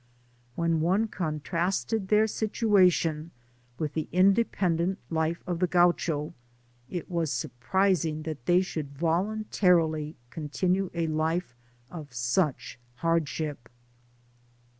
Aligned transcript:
When 0.55 0.79
one 0.81 1.07
contrasted 1.07 2.07
their 2.07 2.25
situation 2.25 3.29
with 3.77 3.93
the 3.93 4.07
independent 4.11 4.97
life 5.11 5.43
of 5.45 5.59
the 5.59 5.67
Gaucho, 5.67 6.33
it 6.89 7.07
was 7.07 7.31
surprising 7.31 8.23
that 8.23 8.47
they 8.47 8.61
should 8.61 8.97
voluntarily 8.97 10.15
continue 10.31 10.89
a 10.95 11.05
life 11.05 11.55
of 11.91 12.11
such 12.15 12.79
hardship. 12.95 13.69